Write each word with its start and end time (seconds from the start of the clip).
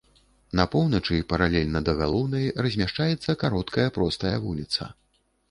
На 0.59 0.63
поўначы, 0.75 1.17
паралельна 1.33 1.81
да 1.89 1.93
галоўнай 1.99 2.49
размяшчаецца 2.67 3.37
кароткая 3.45 3.87
простая 4.01 4.35
вуліца. 4.49 4.91